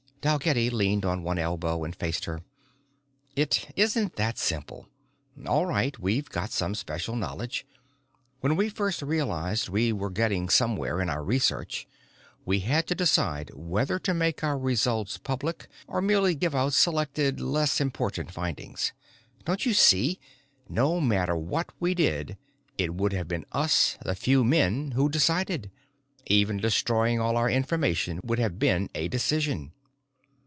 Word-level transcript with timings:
Dalgetty 0.23 0.69
leaned 0.69 1.03
on 1.03 1.23
one 1.23 1.39
elbow 1.39 1.83
and 1.83 1.95
faced 1.95 2.25
her. 2.25 2.41
"It 3.35 3.73
isn't 3.75 4.17
that 4.17 4.37
simple. 4.37 4.85
All 5.47 5.65
right, 5.65 5.97
we've 5.97 6.29
got 6.29 6.51
some 6.51 6.75
special 6.75 7.15
knowledge. 7.15 7.65
When 8.39 8.55
we 8.55 8.69
first 8.69 9.01
realized 9.01 9.67
we 9.69 9.91
were 9.91 10.11
getting 10.11 10.47
somewhere 10.47 11.01
in 11.01 11.09
our 11.09 11.23
research 11.23 11.87
we 12.45 12.59
had 12.59 12.85
to 12.89 12.93
decide 12.93 13.49
whether 13.55 13.97
to 13.97 14.13
make 14.13 14.43
our 14.43 14.59
results 14.59 15.17
public 15.17 15.67
or 15.87 16.03
merely 16.03 16.35
give 16.35 16.53
out 16.53 16.73
selected 16.73 17.39
less 17.41 17.81
important 17.81 18.31
findings. 18.31 18.93
Don't 19.43 19.65
you 19.65 19.73
see, 19.73 20.19
no 20.69 20.99
matter 21.01 21.35
what 21.35 21.71
we 21.79 21.95
did 21.95 22.37
it 22.77 22.93
would 22.93 23.13
have 23.13 23.27
been 23.27 23.47
us, 23.53 23.97
the 24.05 24.13
few 24.13 24.43
men, 24.43 24.91
who 24.91 25.09
decided? 25.09 25.71
Even 26.27 26.57
destroying 26.57 27.19
all 27.19 27.37
our 27.37 27.49
information 27.49 28.21
would 28.23 28.37
have 28.37 28.59
been 28.59 28.87
a 28.93 29.07
decision." 29.07 29.71